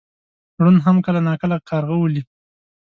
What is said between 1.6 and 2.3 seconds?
کارغه ولي.